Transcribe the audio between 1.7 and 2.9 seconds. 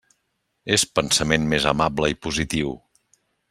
amable i positiu.